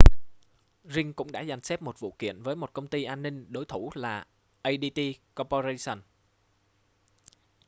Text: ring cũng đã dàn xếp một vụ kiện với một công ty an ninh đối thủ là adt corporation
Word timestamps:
ring 0.83 1.13
cũng 1.13 1.31
đã 1.31 1.43
dàn 1.43 1.61
xếp 1.61 1.81
một 1.81 1.99
vụ 1.99 2.15
kiện 2.19 2.41
với 2.41 2.55
một 2.55 2.73
công 2.73 2.87
ty 2.87 3.03
an 3.03 3.21
ninh 3.21 3.45
đối 3.49 3.65
thủ 3.65 3.91
là 3.95 4.27
adt 4.61 4.99
corporation 5.35 6.01